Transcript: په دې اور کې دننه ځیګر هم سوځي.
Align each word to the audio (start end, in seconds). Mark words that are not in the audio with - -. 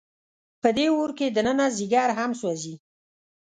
په 0.61 0.69
دې 0.77 0.85
اور 0.95 1.09
کې 1.17 1.27
دننه 1.35 1.65
ځیګر 1.77 2.09
هم 2.17 2.31
سوځي. 2.39 2.75